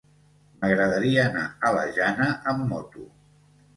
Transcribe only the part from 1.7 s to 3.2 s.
la Jana amb moto.